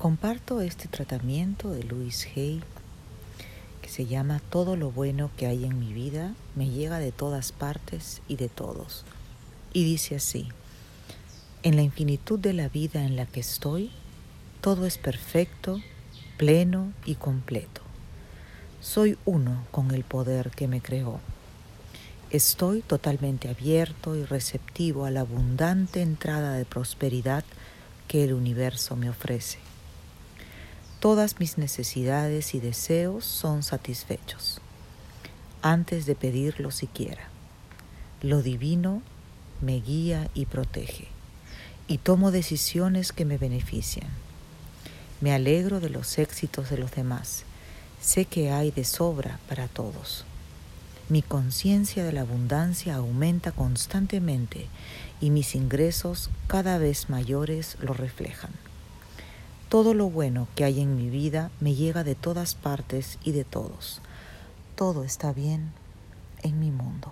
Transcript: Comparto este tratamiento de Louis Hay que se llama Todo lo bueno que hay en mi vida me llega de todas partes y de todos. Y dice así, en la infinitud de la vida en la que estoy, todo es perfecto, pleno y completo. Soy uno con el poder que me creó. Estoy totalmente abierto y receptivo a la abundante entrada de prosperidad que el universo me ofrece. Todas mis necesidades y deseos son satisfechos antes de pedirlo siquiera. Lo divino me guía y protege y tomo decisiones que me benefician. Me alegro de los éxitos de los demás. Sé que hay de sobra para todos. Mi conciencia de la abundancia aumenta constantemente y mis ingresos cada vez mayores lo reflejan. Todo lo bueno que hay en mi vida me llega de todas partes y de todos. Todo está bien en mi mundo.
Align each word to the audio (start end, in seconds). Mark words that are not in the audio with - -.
Comparto 0.00 0.62
este 0.62 0.88
tratamiento 0.88 1.72
de 1.72 1.82
Louis 1.82 2.26
Hay 2.34 2.62
que 3.82 3.90
se 3.90 4.06
llama 4.06 4.40
Todo 4.48 4.74
lo 4.74 4.90
bueno 4.90 5.30
que 5.36 5.46
hay 5.46 5.66
en 5.66 5.78
mi 5.78 5.92
vida 5.92 6.32
me 6.54 6.70
llega 6.70 6.98
de 6.98 7.12
todas 7.12 7.52
partes 7.52 8.22
y 8.26 8.36
de 8.36 8.48
todos. 8.48 9.04
Y 9.74 9.84
dice 9.84 10.16
así, 10.16 10.48
en 11.62 11.76
la 11.76 11.82
infinitud 11.82 12.38
de 12.38 12.54
la 12.54 12.70
vida 12.70 13.04
en 13.04 13.14
la 13.14 13.26
que 13.26 13.40
estoy, 13.40 13.90
todo 14.62 14.86
es 14.86 14.96
perfecto, 14.96 15.82
pleno 16.38 16.94
y 17.04 17.16
completo. 17.16 17.82
Soy 18.80 19.18
uno 19.26 19.66
con 19.70 19.90
el 19.90 20.04
poder 20.04 20.50
que 20.50 20.66
me 20.66 20.80
creó. 20.80 21.20
Estoy 22.30 22.80
totalmente 22.80 23.50
abierto 23.50 24.16
y 24.16 24.24
receptivo 24.24 25.04
a 25.04 25.10
la 25.10 25.20
abundante 25.20 26.00
entrada 26.00 26.54
de 26.54 26.64
prosperidad 26.64 27.44
que 28.08 28.24
el 28.24 28.32
universo 28.32 28.96
me 28.96 29.10
ofrece. 29.10 29.58
Todas 31.00 31.40
mis 31.40 31.56
necesidades 31.56 32.54
y 32.54 32.60
deseos 32.60 33.24
son 33.24 33.62
satisfechos 33.62 34.60
antes 35.62 36.04
de 36.04 36.14
pedirlo 36.14 36.70
siquiera. 36.70 37.22
Lo 38.20 38.42
divino 38.42 39.00
me 39.62 39.80
guía 39.80 40.28
y 40.34 40.44
protege 40.44 41.08
y 41.88 41.96
tomo 41.96 42.30
decisiones 42.30 43.12
que 43.12 43.24
me 43.24 43.38
benefician. 43.38 44.10
Me 45.22 45.32
alegro 45.32 45.80
de 45.80 45.88
los 45.88 46.18
éxitos 46.18 46.68
de 46.68 46.76
los 46.76 46.92
demás. 46.92 47.44
Sé 48.02 48.26
que 48.26 48.50
hay 48.50 48.70
de 48.70 48.84
sobra 48.84 49.40
para 49.48 49.68
todos. 49.68 50.26
Mi 51.08 51.22
conciencia 51.22 52.04
de 52.04 52.12
la 52.12 52.20
abundancia 52.20 52.96
aumenta 52.96 53.52
constantemente 53.52 54.66
y 55.18 55.30
mis 55.30 55.54
ingresos 55.54 56.28
cada 56.46 56.76
vez 56.76 57.08
mayores 57.08 57.78
lo 57.80 57.94
reflejan. 57.94 58.50
Todo 59.70 59.94
lo 59.94 60.10
bueno 60.10 60.48
que 60.56 60.64
hay 60.64 60.80
en 60.80 60.96
mi 60.96 61.10
vida 61.10 61.52
me 61.60 61.76
llega 61.76 62.02
de 62.02 62.16
todas 62.16 62.56
partes 62.56 63.20
y 63.22 63.30
de 63.30 63.44
todos. 63.44 64.00
Todo 64.74 65.04
está 65.04 65.32
bien 65.32 65.70
en 66.42 66.58
mi 66.58 66.72
mundo. 66.72 67.09